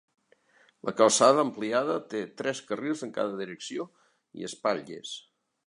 La 0.87 0.93
calçada 1.01 1.43
ampliada 1.47 1.97
té 2.13 2.21
tres 2.41 2.63
carrils 2.71 3.05
en 3.09 3.13
cada 3.19 3.39
direcció 3.43 3.87
i 4.41 4.49
espatlles. 4.49 5.17